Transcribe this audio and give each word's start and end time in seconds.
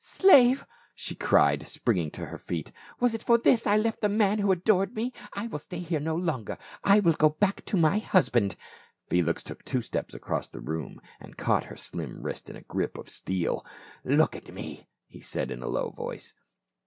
"Slave!" 0.19 0.65
she 0.95 1.13
cried, 1.13 1.67
springing 1.67 2.09
to 2.09 2.25
her 2.25 2.39
feet," 2.39 2.71
was 2.99 3.13
it 3.13 3.21
for 3.21 3.37
this 3.37 3.67
I 3.67 3.77
left 3.77 4.01
the 4.01 4.09
man 4.09 4.39
who 4.39 4.51
adored 4.51 4.95
me? 4.95 5.13
I 5.33 5.45
will 5.45 5.59
stay 5.59 5.77
here 5.77 5.99
no 5.99 6.15
longer; 6.15 6.57
I 6.83 7.01
will 7.01 7.13
go 7.13 7.29
back 7.29 7.63
to 7.65 7.77
my 7.77 7.99
husband!" 7.99 8.55
Felix 9.11 9.43
took 9.43 9.63
two 9.63 9.83
steps 9.83 10.15
across 10.15 10.47
the 10.47 10.59
room 10.59 10.99
and 11.19 11.37
caught 11.37 11.65
her 11.65 11.77
slim 11.77 12.23
wrists 12.23 12.49
in 12.49 12.55
a 12.55 12.61
grip 12.61 12.97
of 12.97 13.09
steel." 13.11 13.63
Look 14.03 14.35
at 14.35 14.51
me," 14.51 14.87
he 15.05 15.19
said 15.21 15.51
in 15.51 15.61
a 15.61 15.67
low 15.67 15.91
voice. 15.91 16.33